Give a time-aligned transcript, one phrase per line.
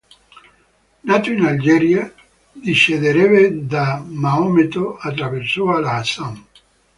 [1.07, 2.11] Nato in Algeria
[2.53, 6.45] discenderebbe da Maometto attraverso al-Hasan.